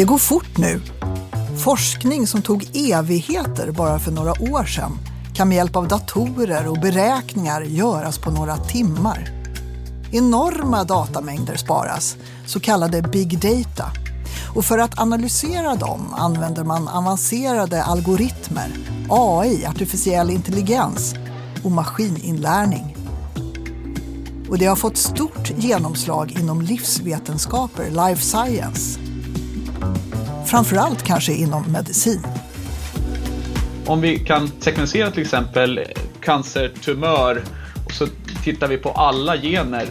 [0.00, 0.80] Det går fort nu.
[1.64, 4.98] Forskning som tog evigheter bara för några år sedan
[5.34, 9.30] kan med hjälp av datorer och beräkningar göras på några timmar.
[10.12, 12.16] Enorma datamängder sparas,
[12.46, 13.92] så kallade big data.
[14.54, 18.70] Och för att analysera dem använder man avancerade algoritmer,
[19.10, 21.14] AI, artificiell intelligens
[21.64, 22.96] och maskininlärning.
[24.48, 29.09] Och det har fått stort genomslag inom livsvetenskaper, life science.
[30.50, 32.22] Framförallt kanske inom medicin.
[33.86, 35.80] Om vi kan sekvensera till exempel
[36.20, 37.42] cancertumör
[38.44, 39.86] tittar vi på alla gener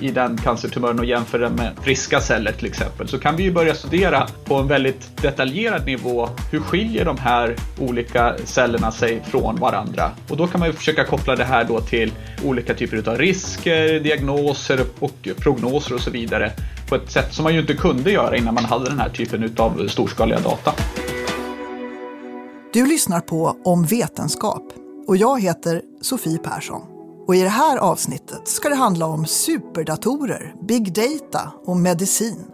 [0.00, 3.52] i den cancertumören och jämför den med friska celler till exempel så kan vi ju
[3.52, 9.56] börja studera på en väldigt detaljerad nivå hur skiljer de här olika cellerna sig från
[9.56, 10.10] varandra?
[10.28, 12.12] Och då kan man ju försöka koppla det här då till
[12.44, 16.52] olika typer av risker, diagnoser och prognoser och så vidare
[16.88, 19.54] på ett sätt som man ju inte kunde göra innan man hade den här typen
[19.56, 20.72] av storskaliga data.
[22.72, 24.72] Du lyssnar på Om vetenskap
[25.06, 26.91] och jag heter Sofie Persson.
[27.26, 32.44] Och i det här avsnittet ska det handla om superdatorer, big data och medicin.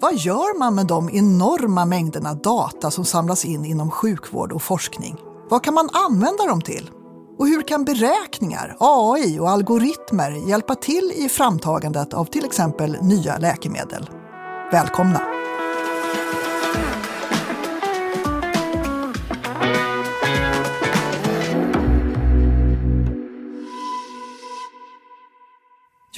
[0.00, 5.16] Vad gör man med de enorma mängderna data som samlas in inom sjukvård och forskning?
[5.50, 6.90] Vad kan man använda dem till?
[7.38, 13.38] Och hur kan beräkningar, AI och algoritmer hjälpa till i framtagandet av till exempel nya
[13.38, 14.10] läkemedel?
[14.72, 15.20] Välkomna!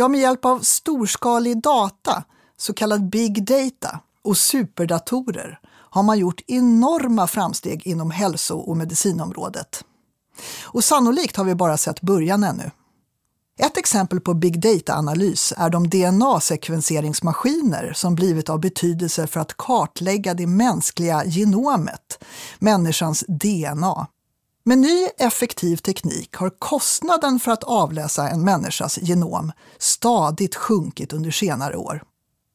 [0.00, 2.24] Ja, med hjälp av storskalig data,
[2.56, 9.84] så kallad big data, och superdatorer har man gjort enorma framsteg inom hälso och medicinområdet.
[10.64, 12.70] Och sannolikt har vi bara sett början ännu.
[13.58, 20.34] Ett exempel på big data-analys är de DNA-sekvenseringsmaskiner som blivit av betydelse för att kartlägga
[20.34, 22.24] det mänskliga genomet,
[22.58, 24.06] människans DNA.
[24.64, 31.30] Med ny effektiv teknik har kostnaden för att avläsa en människas genom stadigt sjunkit under
[31.30, 32.02] senare år.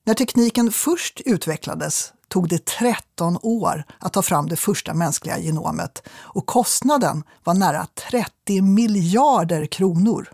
[0.06, 6.04] När tekniken först utvecklades tog det 13 år att ta fram det första mänskliga genomet
[6.10, 10.30] och kostnaden var nära 30 miljarder kronor.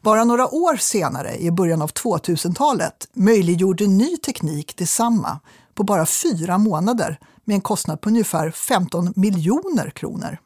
[0.00, 5.40] Bara några år senare, i början av 2000-talet, möjliggjorde ny teknik detsamma
[5.74, 10.38] på bara fyra månader med en kostnad på ungefär 15 miljoner kronor.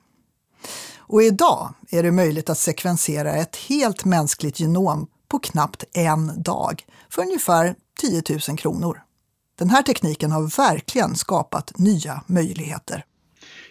[1.09, 6.84] Och idag är det möjligt att sekvensera ett helt mänskligt genom på knappt en dag
[7.11, 9.03] för ungefär 10 000 kronor.
[9.59, 13.05] Den här tekniken har verkligen skapat nya möjligheter.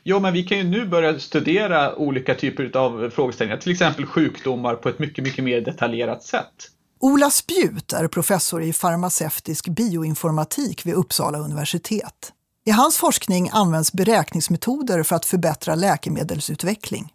[0.03, 4.75] Jo, men vi kan ju nu börja studera olika typer av frågeställningar, till exempel sjukdomar
[4.75, 6.72] på ett mycket, mycket mer detaljerat sätt.
[7.00, 12.34] Ola Spjut är professor i farmaceutisk bioinformatik vid Uppsala universitet.
[12.66, 17.13] I hans forskning används beräkningsmetoder för att förbättra läkemedelsutveckling.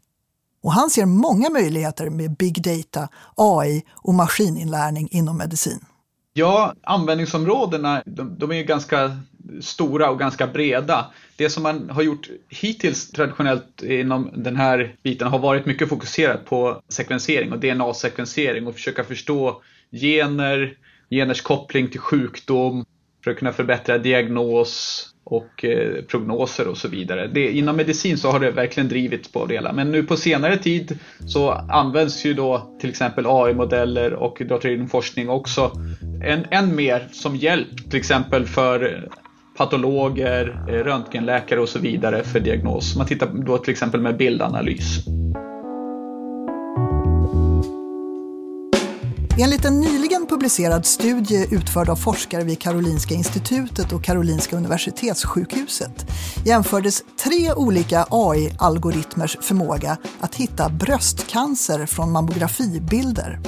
[0.63, 5.81] Och han ser många möjligheter med big data, AI och maskininlärning inom medicin.
[6.33, 9.17] Ja, användningsområdena de, de är ju ganska
[9.61, 11.07] stora och ganska breda.
[11.37, 16.45] Det som man har gjort hittills traditionellt inom den här biten har varit mycket fokuserat
[16.45, 19.63] på sekvensering och DNA-sekvensering och försöka förstå
[19.93, 20.77] gener,
[21.11, 22.85] geners koppling till sjukdom,
[23.25, 27.27] för att kunna förbättra diagnos och eh, prognoser och så vidare.
[27.27, 29.73] Det, inom medicin så har det verkligen drivits på det hela.
[29.73, 35.29] Men nu på senare tid så används ju då till exempel AI-modeller och datadriven forskning
[35.29, 35.73] också
[36.25, 39.09] än, än mer som hjälp till exempel för
[39.57, 42.97] patologer, eh, röntgenläkare och så vidare för diagnos.
[42.97, 45.05] Man tittar då till exempel med bildanalys.
[49.39, 56.07] Enligt en nyligen publicerad studie utförd av forskare vid Karolinska institutet och Karolinska universitetssjukhuset
[56.45, 63.41] jämfördes tre olika AI-algoritmers förmåga att hitta bröstcancer från mammografibilder.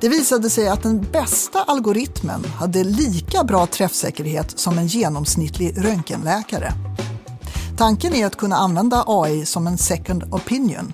[0.00, 6.72] Det visade sig att den bästa algoritmen hade lika bra träffsäkerhet som en genomsnittlig röntgenläkare.
[7.78, 10.92] Tanken är att kunna använda AI som en second opinion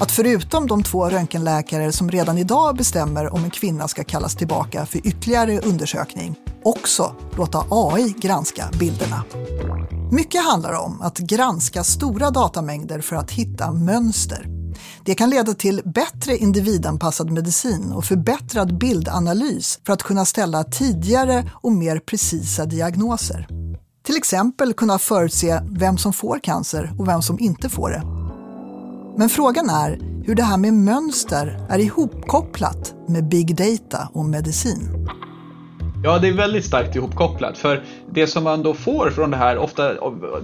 [0.00, 4.86] att förutom de två röntgenläkare som redan idag bestämmer om en kvinna ska kallas tillbaka
[4.86, 9.24] för ytterligare undersökning, också låta AI granska bilderna.
[10.12, 14.46] Mycket handlar om att granska stora datamängder för att hitta mönster.
[15.04, 21.50] Det kan leda till bättre individanpassad medicin och förbättrad bildanalys för att kunna ställa tidigare
[21.52, 23.48] och mer precisa diagnoser.
[24.06, 28.25] Till exempel kunna förutse vem som får cancer och vem som inte får det
[29.16, 35.08] men frågan är hur det här med mönster är ihopkopplat med big data och medicin.
[36.04, 37.58] Ja, det är väldigt starkt ihopkopplat.
[37.58, 39.92] För det som man då får från det här, ofta,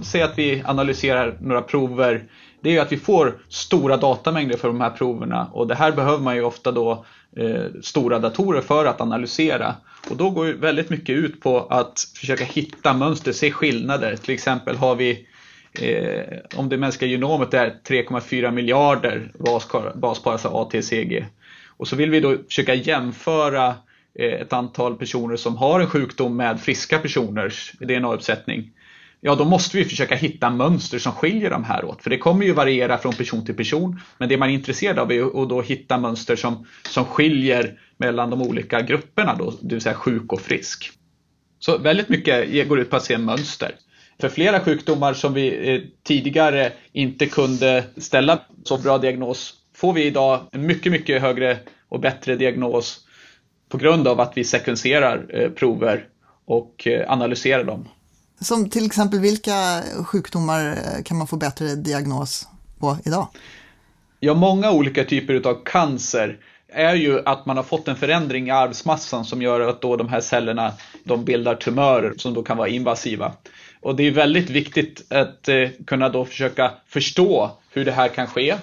[0.01, 2.23] säg att vi analyserar några prover,
[2.61, 5.91] det är ju att vi får stora datamängder för de här proverna och det här
[5.91, 7.05] behöver man ju ofta då
[7.37, 9.75] eh, stora datorer för att analysera.
[10.09, 14.15] Och då går ju väldigt mycket ut på att försöka hitta mönster, se skillnader.
[14.15, 15.27] Till exempel har vi
[15.81, 19.31] eh, om det mänskliga genomet är 3,4 miljarder
[19.95, 21.25] basparas av ATCG.
[21.77, 23.75] Och så vill vi då försöka jämföra
[24.19, 28.71] Eh, ett antal personer som har en sjukdom med friska personers DNA-uppsättning.
[29.21, 32.03] Ja, då måste vi försöka hitta mönster som skiljer de här åt.
[32.03, 33.99] För det kommer ju variera från person till person.
[34.17, 38.29] Men det man är intresserad av är att då hitta mönster som, som skiljer mellan
[38.29, 40.91] de olika grupperna, då, det vill säga sjuk och frisk.
[41.59, 43.75] Så väldigt mycket går ut på att se mönster.
[44.19, 50.05] För flera sjukdomar som vi eh, tidigare inte kunde ställa så bra diagnos får vi
[50.05, 51.57] idag en mycket, mycket högre
[51.89, 52.99] och bättre diagnos
[53.69, 56.07] på grund av att vi sekvenserar eh, prover
[56.45, 57.87] och eh, analyserar dem.
[58.39, 62.47] Som till exempel vilka sjukdomar kan man få bättre diagnos
[62.79, 63.27] på idag?
[64.19, 66.37] Ja, många olika typer av cancer
[66.73, 70.09] är ju att man har fått en förändring i arvsmassan som gör att då de
[70.09, 70.73] här cellerna
[71.03, 73.31] de bildar tumörer som då kan vara invasiva.
[73.83, 78.27] Och det är väldigt viktigt att eh, kunna då försöka förstå hur det här kan
[78.27, 78.55] ske.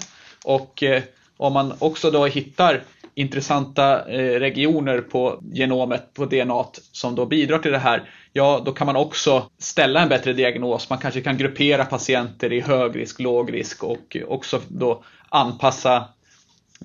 [0.43, 1.03] Och eh,
[1.37, 2.83] om man också då hittar
[3.15, 8.71] intressanta eh, regioner på genomet, på DNA som då bidrar till det här, ja då
[8.71, 10.89] kan man också ställa en bättre diagnos.
[10.89, 15.95] Man kanske kan gruppera patienter i högrisk, lågrisk och också då anpassa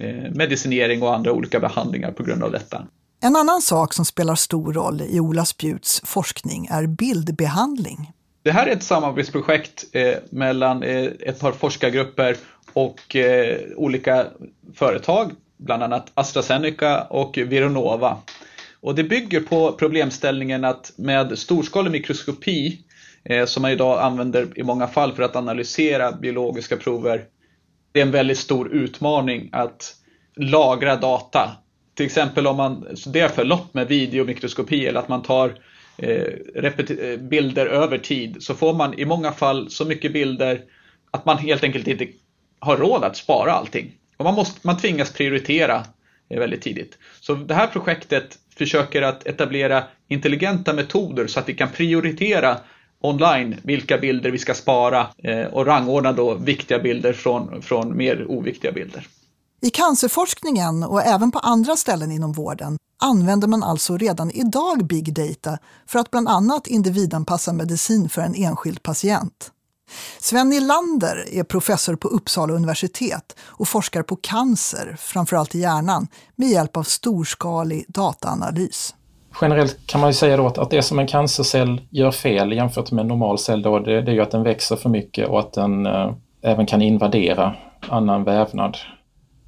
[0.00, 2.86] eh, medicinering och andra olika behandlingar på grund av detta.
[3.20, 8.12] En annan sak som spelar stor roll i Ola Spjuts forskning är bildbehandling.
[8.46, 12.36] Det här är ett samarbetsprojekt eh, mellan eh, ett par forskargrupper
[12.72, 14.26] och eh, olika
[14.74, 18.18] företag bland annat AstraZeneca och Vironova.
[18.80, 22.78] Och det bygger på problemställningen att med storskalig mikroskopi,
[23.46, 27.24] som man idag använder i många fall för att analysera biologiska prover,
[27.92, 29.94] det är en väldigt stor utmaning att
[30.36, 31.50] lagra data.
[31.94, 35.54] Till exempel om man studerar förlopp med videomikroskopi eller att man tar
[35.98, 40.60] Eh, eh, bilder över tid så får man i många fall så mycket bilder
[41.10, 42.06] att man helt enkelt inte
[42.58, 43.92] har råd att spara allting.
[44.16, 45.84] Och man, måste, man tvingas prioritera
[46.28, 46.98] eh, väldigt tidigt.
[47.20, 52.58] Så det här projektet försöker att etablera intelligenta metoder så att vi kan prioritera
[53.00, 58.26] online vilka bilder vi ska spara eh, och rangordna då viktiga bilder från, från mer
[58.30, 59.06] oviktiga bilder.
[59.62, 65.14] I cancerforskningen och även på andra ställen inom vården använder man alltså redan idag big
[65.14, 69.52] data för att bland annat individanpassa medicin för en enskild patient.
[70.18, 76.48] Sven Nylander är professor på Uppsala universitet och forskar på cancer, framförallt i hjärnan, med
[76.48, 78.94] hjälp av storskalig dataanalys.
[79.40, 83.02] Generellt kan man ju säga då att, det som en cancercell gör fel jämfört med
[83.02, 85.52] en normal cell då, det, det är ju att den växer för mycket och att
[85.52, 86.12] den eh,
[86.42, 87.54] även kan invadera
[87.88, 88.76] annan vävnad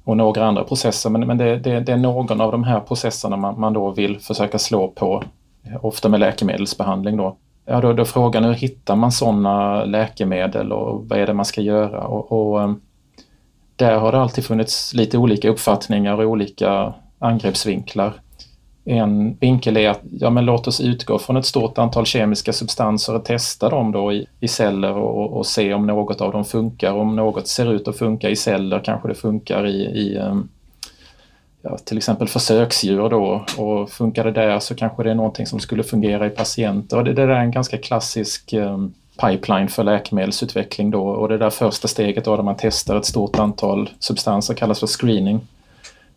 [0.09, 1.09] och några andra processer.
[1.09, 4.19] Men, men det, det, det, är någon av de här processerna man, man då vill
[4.19, 5.23] försöka slå på,
[5.63, 7.37] eh, ofta med läkemedelsbehandling då.
[7.65, 11.61] Ja, då, då frågan hur hittar man sådana läkemedel och vad är det man ska
[11.61, 12.07] göra?
[12.07, 12.73] Och, och, eh,
[13.75, 18.13] där har det alltid funnits lite olika uppfattningar och olika angreppsvinklar.
[18.91, 23.15] En vinkel är att ja, men låt oss utgå från ett stort antal kemiska substanser
[23.15, 26.93] och testa dem då i, i celler och, och, se om något av dem funkar.
[26.93, 30.49] Om något ser ut att funka i celler kanske det funkar i, i ehm,
[31.61, 35.59] ja, till exempel försöksdjur då och funkar det där så kanske det är någonting som
[35.59, 36.97] skulle fungera i patienter.
[36.97, 41.37] Och det, det där är en ganska klassisk um, pipeline för läkemedelsutveckling då och det
[41.37, 45.41] där första steget då där man testar ett stort antal substanser kallas för screening.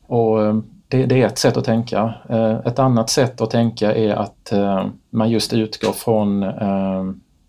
[0.06, 2.14] Och um, det, det, är ett sätt att tänka.
[2.28, 7.04] Eh, ett annat sätt att tänka är att eh, man just utgår från eh,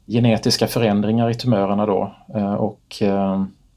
[0.07, 2.15] genetiska förändringar i tumörerna då
[2.57, 3.01] och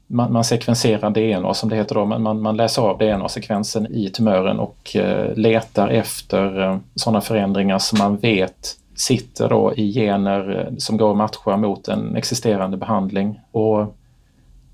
[0.07, 4.09] man, man sekvenserar DNA som det heter då, men man, man läser av DNA-sekvensen i
[4.09, 4.95] tumören och
[5.35, 11.57] letar efter sådana förändringar som man vet sitter då i gener som går att matcha
[11.57, 13.39] mot en existerande behandling.
[13.51, 13.95] Och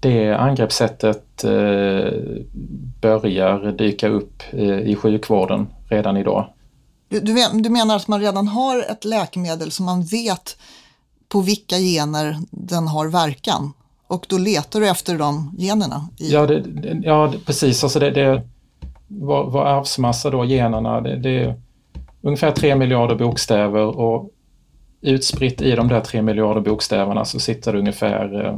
[0.04, 2.14] det angreppssättet eh,
[3.02, 6.50] börjar dyka upp eh, i sjukvården redan idag.
[7.10, 10.58] Du, menar att man redan har ett läkemedel som man vet
[11.30, 13.74] på vilka gener den har verkan?
[14.08, 16.10] Och då letar du efter de generna?
[16.20, 16.32] I...
[16.32, 16.64] Ja, det,
[17.04, 17.84] ja, precis.
[17.84, 18.42] Alltså det, det,
[19.08, 21.56] vad, vad arvsmassa då, generna, det, det är
[22.22, 24.30] ungefär 3 miljarder bokstäver och
[25.02, 28.58] utspritt i de där 3 miljarder bokstäverna så sitter det ungefär eh,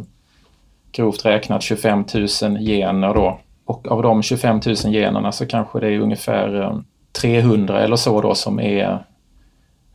[0.95, 2.05] grovt räknat 25
[2.41, 3.39] 000 gener då.
[3.65, 6.79] Och av de 25 000 generna så kanske det är ungefär eh,
[7.21, 9.05] 300 eller så då som är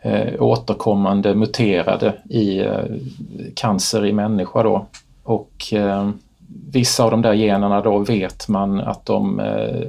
[0.03, 2.85] eh, återkommande muterade i eh,
[3.57, 4.87] cancer i människa då.
[5.23, 6.11] Och eh,
[6.73, 9.87] vissa av de där generna då vet man att de eh,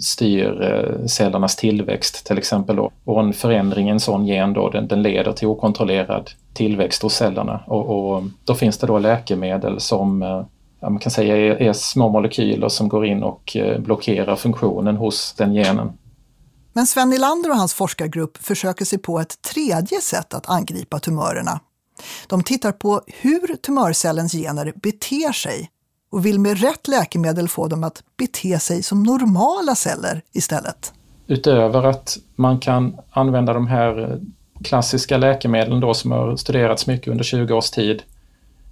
[0.00, 2.76] styr eh, cellernas tillväxt till exempel.
[2.76, 2.90] Då.
[3.04, 7.14] Och en förändring i en sån gen då, den, den leder till okontrollerad tillväxt hos
[7.14, 7.60] cellerna.
[7.66, 10.18] Och, och eh, då finns det då läkemedel som
[10.82, 15.52] man kan säga är, är, små molekyler som går in och blockerar funktionen hos den
[15.52, 15.92] genen.
[16.72, 21.60] Men Sven Nylander och hans forskargrupp försöker sig på ett tredje sätt att angripa tumörerna.
[22.26, 25.70] De tittar på hur tumörcellens gener beter sig
[26.10, 30.92] och vill med rätt läkemedel få dem att bete sig som normala celler istället.
[31.26, 34.16] Utöver att man kan använda de här eh,
[34.64, 38.02] klassiska läkemedlen då som har studerats mycket under 20 års tid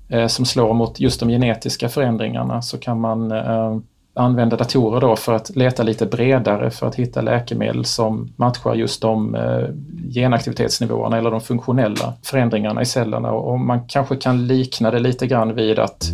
[0.08, 3.78] eh, som slår mot just de genetiska förändringarna så kan man eh,
[4.18, 9.02] använda datorer då för att leta lite bredare för att hitta läkemedel som matchar just
[9.02, 9.68] de eh,
[10.14, 13.32] genaktivitetsnivåerna eller de funktionella förändringarna i cellerna.
[13.32, 16.10] Och man kanske kan likna det lite grann vid att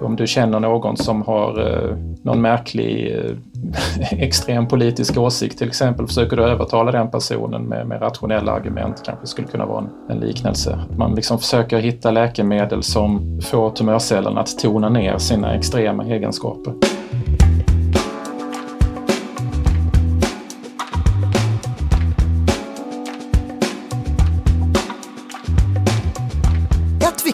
[0.00, 3.32] om du känner någon som har eh, någon märklig eh,
[4.18, 9.26] extrem politisk åsikt till exempel, försöker du övertala den personen med, med rationella argument, kanske
[9.26, 10.78] skulle kunna vara en, en liknelse.
[10.96, 16.95] Man liksom försöker hitta läkemedel som får tumörcellerna att tona ner sina extrema egenskaper.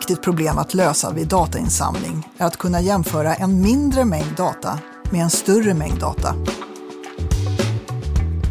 [0.02, 4.78] Viktigt problem att lösa vid datainsamling är att kunna jämföra en mindre mängd data
[5.10, 6.34] med en större mängd data.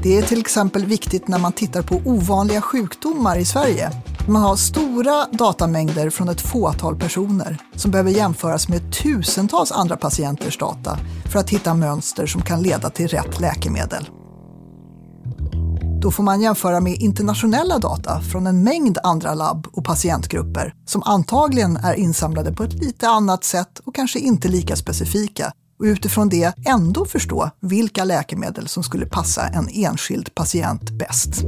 [0.03, 3.91] Det är till exempel viktigt när man tittar på ovanliga sjukdomar i Sverige.
[4.27, 10.57] Man har stora datamängder från ett fåtal personer som behöver jämföras med tusentals andra patienters
[10.57, 10.97] data
[11.31, 14.09] för att hitta mönster som kan leda till rätt läkemedel.
[16.01, 21.03] Då får man jämföra med internationella data från en mängd andra labb och patientgrupper som
[21.05, 26.29] antagligen är insamlade på ett lite annat sätt och kanske inte lika specifika och utifrån
[26.29, 31.41] det ändå förstå vilka läkemedel som skulle passa en enskild patient bäst.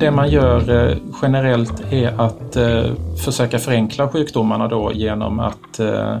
[0.00, 2.94] Det man gör eh, generellt är att eh,
[3.24, 6.16] försöka förenkla sjukdomarna då genom att eh,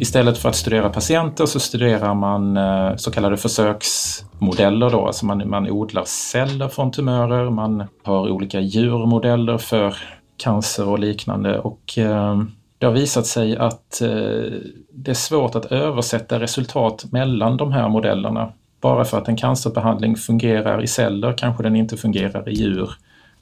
[0.00, 4.90] Istället för att studera patienter så studerar man eh, så kallade försöksmodeller.
[4.90, 5.06] Då.
[5.06, 9.96] Alltså man, man odlar celler från tumörer, man har olika djurmodeller för
[10.36, 11.58] cancer och liknande.
[11.58, 12.42] Och eh,
[12.78, 14.08] det har visat sig att eh,
[14.92, 18.52] det är svårt att översätta resultat mellan de här modellerna.
[18.80, 22.90] Bara för att en cancerbehandling fungerar i celler kanske den inte fungerar i djur.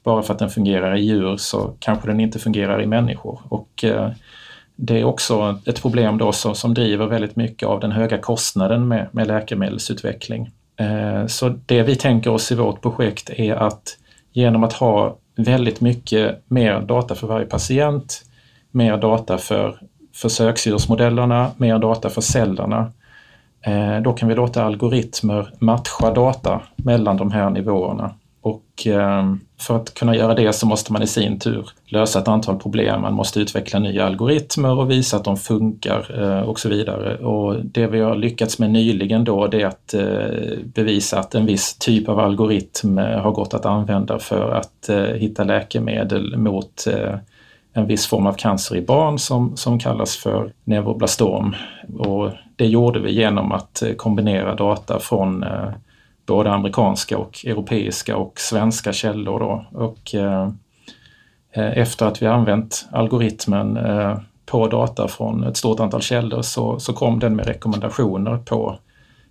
[0.03, 3.39] Bara för att den fungerar i djur så kanske den inte fungerar i människor.
[3.49, 4.11] Och eh,
[4.79, 8.87] det är också ett problem då som, som driver väldigt mycket av den höga kostnaden
[8.87, 10.49] med, med läkemedelsutveckling.
[10.79, 13.97] Eh, så det vi tänker oss i vårt projekt är att
[14.31, 18.21] genom att ha väldigt mycket mer data för varje patient,
[18.71, 19.79] mer data för
[20.15, 22.91] försöksdjursmodellerna, mer data för cellerna,
[23.61, 28.13] eh, då kan vi låta algoritmer matcha data mellan de här nivåerna.
[28.47, 32.27] Och eh, för att kunna göra det så måste man i sin tur lösa ett
[32.27, 33.01] antal problem.
[33.01, 37.17] Man måste utveckla nya algoritmer och visa att de funkar eh, och så vidare.
[37.17, 41.45] Och det vi har lyckats med nyligen då det är att eh, bevisa att en
[41.45, 46.87] viss typ av algoritm har gått att använda för att hitta läkemedel mot
[47.73, 51.55] en viss form av cancer i barn som, som kallas för neuroblastom.
[51.99, 55.45] Och det gjorde vi genom att kombinera data från
[56.27, 59.39] både amerikanska och europeiska och svenska källor.
[59.39, 59.65] Då.
[59.71, 60.49] Och, eh,
[61.51, 66.79] eh efter att vi använt algoritmen eh, på data från ett stort antal källor så,
[66.79, 68.77] så kom den med rekommendationer på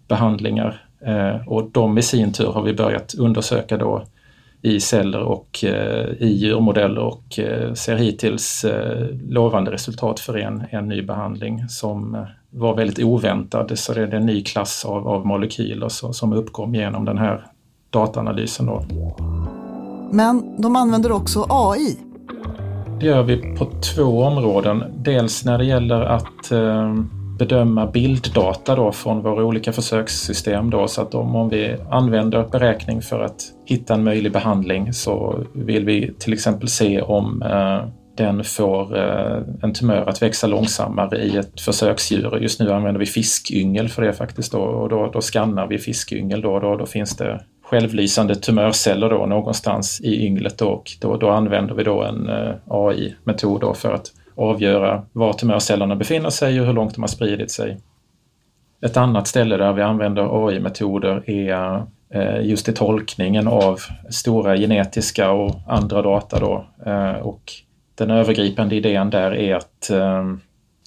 [0.08, 4.04] behandlingar eh, och de i sin tur har vi börjat undersöka då
[4.62, 8.66] i celler och eh, i djurmodeller och eh, ser hittills
[9.28, 13.78] lovande resultat för en, en ny behandling som var väldigt oväntad.
[13.78, 17.46] Så det är en ny klass av, av molekyler så, som uppkom genom den här
[17.90, 18.66] dataanalysen.
[18.66, 18.84] Då.
[20.12, 21.98] Men de använder också AI.
[23.00, 24.84] Det gör vi på två områden.
[24.96, 26.94] Dels när det gäller att eh,
[27.38, 30.70] bedöma bilddata då från våra olika försökssystem.
[30.70, 35.44] Då, så att om, om vi använder beräkning för att hitta en möjlig behandling så
[35.54, 41.18] vill vi till exempel se om eh, den får eh, en tumör att växa långsammare
[41.18, 42.38] i ett försöksdjur.
[42.40, 46.40] Just nu använder vi fiskyngel för det faktiskt då, och då, då skannar vi fiskyngel
[46.40, 51.74] då, då, då finns det självlysande tumörceller då någonstans i ynglet och då, då använder
[51.74, 56.94] vi då en eh, AI-metod för att avgöra var tumörcellerna befinner sig och hur långt
[56.94, 57.80] de har spridit sig.
[58.86, 61.82] Ett annat ställe där vi använder AI-metoder är
[62.14, 66.40] eh, just i tolkningen av stora genetiska och andra data.
[66.40, 66.66] Då.
[66.86, 67.52] Eh, och
[67.94, 70.24] den övergripande idén där är att eh,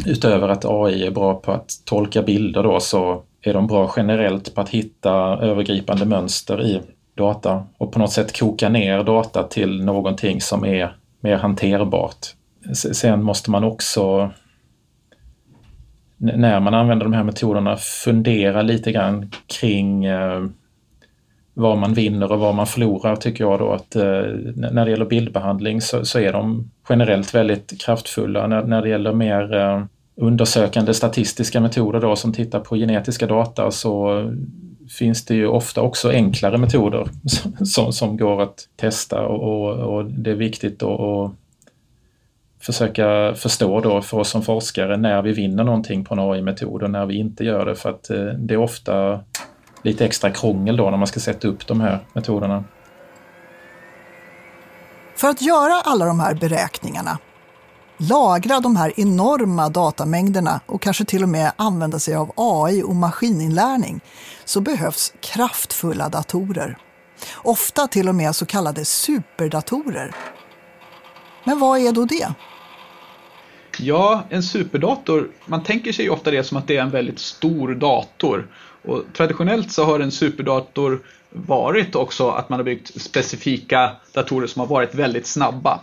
[0.05, 4.55] utöver att AI är bra på att tolka bilder då så är de bra generellt
[4.55, 6.81] på att hitta övergripande mönster i
[7.15, 12.27] data och på något sätt koka ner data till någonting som är mer hanterbart.
[12.73, 14.31] Sen måste man också
[16.19, 20.45] när man använder de här metoderna fundera lite grann kring eh,
[21.53, 24.23] vad man vinner och vad man förlorar tycker jag då att eh,
[24.55, 28.47] när det gäller bildbehandling så, så, är de generellt väldigt kraftfulla.
[28.47, 29.83] När, när det gäller mer eh,
[30.15, 34.23] undersökande statistiska metoder då som tittar på genetiska data så
[34.89, 37.07] finns det ju ofta också enklare metoder
[37.65, 41.31] som, som går att testa och, och, och det är viktigt att
[42.61, 46.91] försöka förstå då för oss som forskare när vi vinner någonting på en AI-metod och
[46.91, 49.19] när vi inte gör det för att eh, det är ofta
[49.81, 52.63] lite extra krångel då när man ska sätta upp de här metoderna.
[55.15, 57.17] För att göra alla de här beräkningarna,
[57.97, 62.95] lagra de här enorma datamängderna och kanske till och med använda sig av AI och
[62.95, 64.01] maskininlärning
[64.45, 66.77] så behövs kraftfulla datorer.
[67.43, 70.15] Ofta till och med så kallade superdatorer.
[71.43, 72.33] Men vad är då det?
[73.81, 77.75] Ja, en superdator, man tänker sig ofta det som att det är en väldigt stor
[77.75, 78.47] dator.
[78.81, 84.59] Och traditionellt så har en superdator varit också att man har byggt specifika datorer som
[84.59, 85.79] har varit väldigt snabba.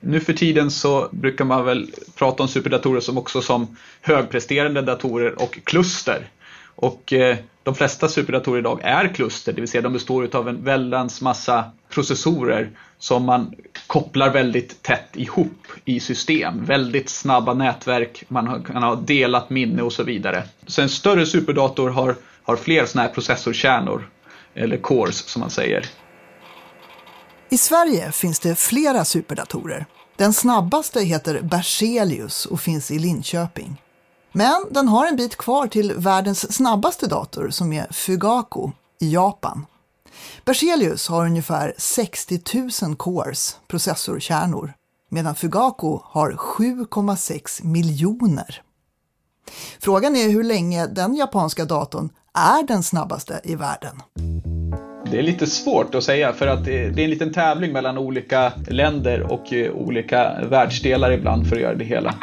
[0.00, 5.42] Nu för tiden så brukar man väl prata om superdatorer som också som högpresterande datorer
[5.42, 6.28] och kluster.
[6.76, 10.64] Och eh, de flesta superdatorer idag är kluster, det vill säga de består av en
[10.64, 13.54] väldans massa processorer som man
[13.86, 16.64] kopplar väldigt tätt ihop i system.
[16.64, 20.42] Väldigt snabba nätverk, man kan ha delat minne och så vidare.
[20.66, 24.10] Så en större superdator har, har fler sådana här processorkärnor,
[24.54, 25.86] eller cores som man säger.
[27.50, 29.86] I Sverige finns det flera superdatorer.
[30.16, 33.76] Den snabbaste heter Berzelius och finns i Linköping.
[34.36, 38.70] Men den har en bit kvar till världens snabbaste dator som är Fugaku
[39.00, 39.66] i Japan.
[40.44, 42.40] Berzelius har ungefär 60
[42.82, 44.72] 000 cores, processorkärnor,
[45.10, 48.62] medan Fugaku har 7,6 miljoner.
[49.80, 54.02] Frågan är hur länge den japanska datorn är den snabbaste i världen.
[55.10, 58.52] Det är lite svårt att säga för att det är en liten tävling mellan olika
[58.68, 62.14] länder och eh, olika världsdelar ibland för att göra det hela.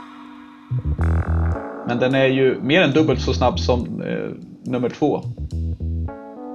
[1.87, 4.29] Men den är ju mer än dubbelt så snabb som eh,
[4.71, 5.21] nummer två.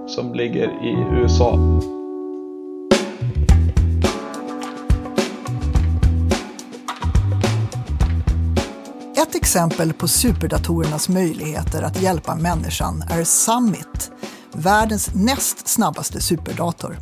[0.06, 1.58] Som ligger i USA.
[9.22, 14.10] Ett exempel på superdatorernas möjligheter att hjälpa människan är Summit,
[14.52, 16.96] världens näst snabbaste superdator.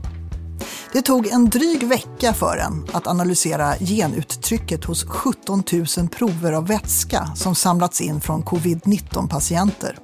[0.97, 6.67] Det tog en dryg vecka för den att analysera genuttrycket hos 17 000 prover av
[6.67, 9.99] vätska som samlats in från covid-19-patienter.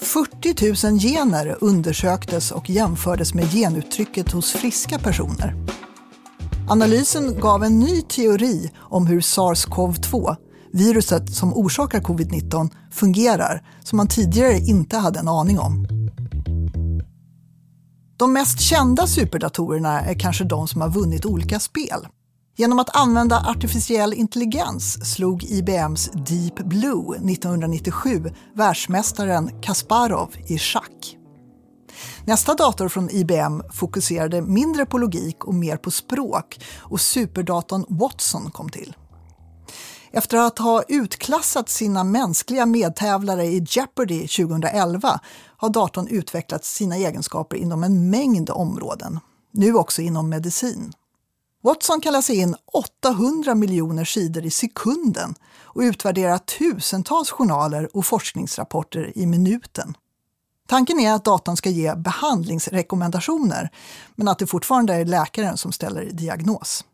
[0.00, 5.54] 40 000 gener undersöktes och jämfördes med genuttrycket hos friska personer.
[6.68, 10.36] Analysen gav en ny teori om hur sars-cov-2,
[10.72, 15.97] viruset som orsakar covid-19, fungerar som man tidigare inte hade en aning om.
[18.18, 22.08] De mest kända superdatorerna är kanske de som har vunnit olika spel.
[22.56, 31.16] Genom att använda artificiell intelligens slog IBMs Deep Blue 1997 världsmästaren Kasparov i schack.
[32.24, 38.50] Nästa dator från IBM fokuserade mindre på logik och mer på språk och superdatorn Watson
[38.50, 38.96] kom till.
[40.12, 45.20] Efter att ha utklassat sina mänskliga medtävlare i Jeopardy 2011
[45.58, 50.92] har datorn utvecklat sina egenskaper inom en mängd områden, nu också inom medicin.
[51.62, 59.12] Watson kan läsa in 800 miljoner sidor i sekunden och utvärdera tusentals journaler och forskningsrapporter
[59.18, 59.96] i minuten.
[60.68, 63.70] Tanken är att datorn ska ge behandlingsrekommendationer,
[64.14, 66.84] men att det fortfarande är läkaren som ställer diagnos.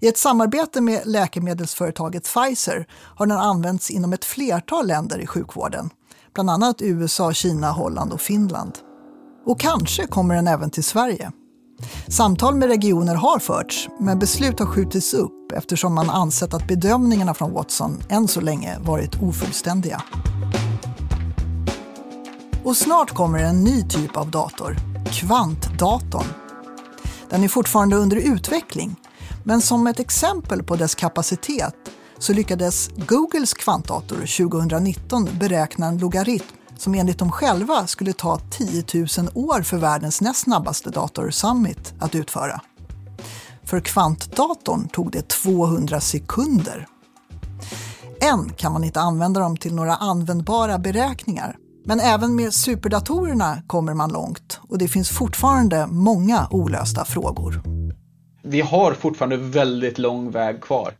[0.00, 5.90] I ett samarbete med läkemedelsföretaget Pfizer har den använts inom ett flertal länder i sjukvården,
[6.34, 8.78] bland annat USA, Kina, Holland och Finland.
[9.46, 11.32] Och kanske kommer den även till Sverige.
[12.08, 17.34] Samtal med regioner har förts, men beslut har skjutits upp eftersom man ansett att bedömningarna
[17.34, 20.02] från Watson än så länge varit ofullständiga.
[22.64, 24.76] Och snart kommer en ny typ av dator,
[25.12, 26.26] kvantdatorn.
[27.30, 28.96] Den är fortfarande under utveckling
[29.44, 31.74] men som ett exempel på dess kapacitet
[32.20, 38.84] så lyckades Googles kvantdator 2019 beräkna en logaritm som enligt dem själva skulle ta 10
[38.94, 42.60] 000 år för världens näst snabbaste dator Summit att utföra.
[43.64, 46.86] För kvantdatorn tog det 200 sekunder.
[48.20, 51.56] Än kan man inte använda dem till några användbara beräkningar.
[51.84, 57.62] Men även med superdatorerna kommer man långt och det finns fortfarande många olösta frågor.
[58.42, 60.92] Vi har fortfarande väldigt lång väg kvar.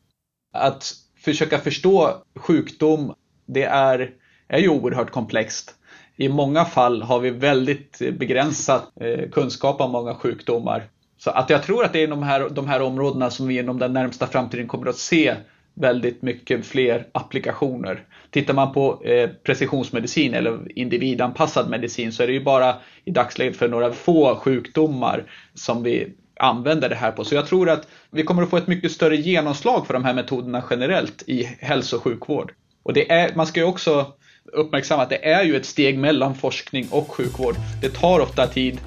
[0.55, 3.15] Att försöka förstå sjukdom,
[3.47, 4.11] det är,
[4.49, 5.75] är ju oerhört komplext.
[6.17, 10.85] I många fall har vi väldigt begränsad eh, kunskap om många sjukdomar.
[11.19, 13.79] Så att jag tror att det är de här, de här områdena som vi inom
[13.79, 15.35] den närmsta framtiden kommer att se
[15.75, 18.05] väldigt mycket fler applikationer.
[18.31, 23.57] Tittar man på eh, precisionsmedicin eller individanpassad medicin så är det ju bara i dagsläget
[23.57, 27.25] för några få sjukdomar som vi använder det här på.
[27.25, 30.15] Så jag tror att vi kommer att få ett mycket större genomslag för de här
[30.15, 32.53] metoderna generellt i hälso och sjukvård.
[32.83, 34.13] Och det är, man ska ju också
[34.53, 37.55] uppmärksamma att det är ju ett steg mellan forskning och sjukvård.
[37.81, 38.81] Det tar ofta tid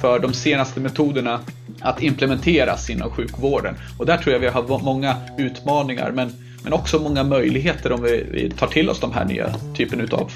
[0.00, 1.40] för de senaste metoderna
[1.80, 3.76] att implementeras inom sjukvården.
[3.98, 6.32] Och där tror jag vi har många utmaningar men,
[6.64, 10.32] men också många möjligheter om vi, vi tar till oss de här nya typen av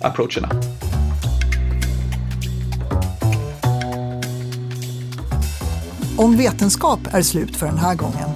[0.00, 0.77] approacherna.
[6.18, 8.28] Om vetenskap är slut för den här gången.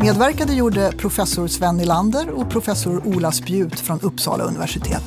[0.00, 5.02] Medverkade gjorde professor Sven Nylander och professor Ola Spjut från Uppsala universitet.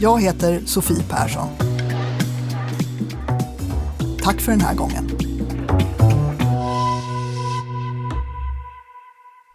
[0.00, 1.48] Jag heter Sofie Persson.
[4.22, 5.10] Tack för den här gången.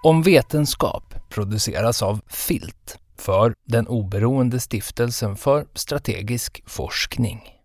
[0.04, 7.61] Om vetenskap produceras av Filt för den oberoende stiftelsen för strategisk forskning.